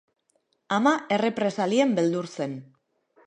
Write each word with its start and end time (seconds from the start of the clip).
Ama 0.77 0.93
errepresalien 1.17 1.95
beldur 1.99 2.31
zen. 2.39 2.57